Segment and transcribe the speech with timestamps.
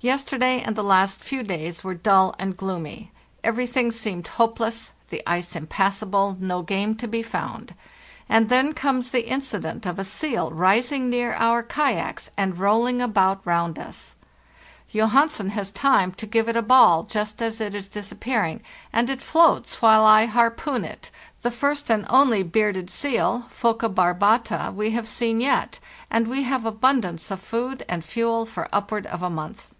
[0.00, 3.10] Yesterday and the last few days were dull and gloomy;
[3.42, 7.74] everything seemed hopeless, the ice impassable, no game to be found;
[8.28, 13.44] and then comes the incident of a seal rising near our kayaks and rolling about
[13.44, 14.14] roundus.
[14.92, 18.62] Johansen has time to give it a ball just as it is disappearing,
[18.92, 24.68] and it floats while I har poon it—the first and only bearded seal (Poca barbata)
[26.10, 29.20] and we have abundance of food and we have seen yet fuel for upward of
[29.22, 29.72] a month.